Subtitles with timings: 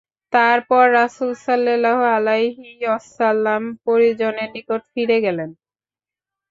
[0.33, 5.49] তারপর রাসূলুল্লাহ সাল্লাল্লাহু আলাইহি ওয়াসাল্লাম পরিজনের নিকট ফিরে গেলেন।